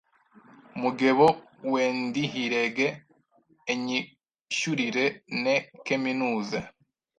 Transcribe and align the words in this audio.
mugebo 0.81 1.27
wendihirege 1.71 2.87
enyishyurire 3.71 5.05
ne 5.43 5.55
keminuze 5.85 6.59